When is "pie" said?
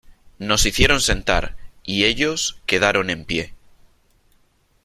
3.23-3.53